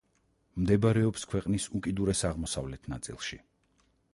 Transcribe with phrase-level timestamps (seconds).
[0.61, 3.41] მდებარეობს ქვეყნის უკიდურეს აღმოსავლეთ ნაწილში.